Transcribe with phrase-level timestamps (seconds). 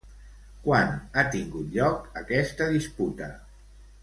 [0.67, 3.31] Quan ha tingut lloc aquesta disputa?